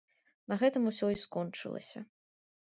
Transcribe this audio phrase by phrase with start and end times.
[0.53, 2.05] На гэтым усё і скончылася.